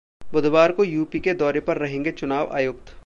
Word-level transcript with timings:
बुधवार 0.31 0.71
को 0.71 0.83
यूपी 0.83 1.19
के 1.19 1.33
दौरे 1.33 1.59
पर 1.59 1.77
रहेंगे 1.77 2.11
चुनाव 2.13 2.51
आयुक्त 2.53 2.93